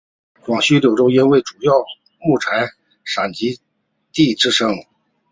[0.43, 1.75] 广西柳州因为是主要
[2.27, 3.31] 木材集散
[4.11, 4.73] 地之称。